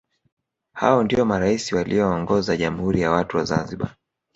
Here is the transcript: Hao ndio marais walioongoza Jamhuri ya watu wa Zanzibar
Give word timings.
Hao 0.73 1.03
ndio 1.03 1.25
marais 1.25 1.71
walioongoza 1.71 2.57
Jamhuri 2.57 3.01
ya 3.01 3.11
watu 3.11 3.37
wa 3.37 3.43
Zanzibar 3.43 3.95